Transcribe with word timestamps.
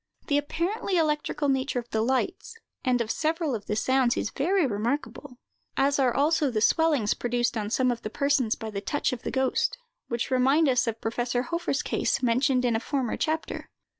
The 0.25 0.39
apparently 0.39 0.97
electrical 0.97 1.47
nature 1.47 1.77
of 1.77 1.91
the 1.91 2.01
lights, 2.01 2.57
and 2.83 3.01
of 3.01 3.11
several 3.11 3.53
of 3.53 3.67
the 3.67 3.75
sounds, 3.75 4.17
is 4.17 4.31
very 4.31 4.65
remarkable, 4.65 5.37
as 5.77 5.99
are 5.99 6.11
also 6.11 6.49
the 6.49 6.59
swellings 6.59 7.13
produced 7.13 7.55
on 7.55 7.69
some 7.69 7.91
of 7.91 8.01
the 8.01 8.09
persons 8.09 8.55
by 8.55 8.71
the 8.71 8.81
touch 8.81 9.13
of 9.13 9.21
the 9.21 9.29
ghost, 9.29 9.77
which 10.07 10.31
remind 10.31 10.67
us 10.67 10.87
of 10.87 11.01
Professor 11.01 11.43
Hofer's 11.43 11.83
case, 11.83 12.23
mentioned 12.23 12.65
in 12.65 12.75
a 12.75 12.79
former 12.79 13.15
chapter. 13.15 13.69